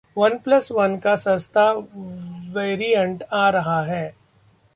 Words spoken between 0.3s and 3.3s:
plus one' का सस्ता variant